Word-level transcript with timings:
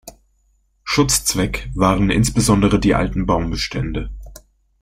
Schutzzweck 0.83 1.69
waren 1.75 2.09
insbesondere 2.09 2.79
die 2.79 2.95
alten 2.95 3.27
Baumbestände. 3.27 4.09